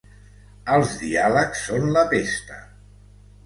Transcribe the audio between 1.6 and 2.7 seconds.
són la pesta!